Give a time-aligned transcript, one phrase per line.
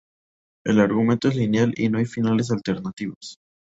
[0.65, 3.35] El argumento es lineal y no hay finales alternativos.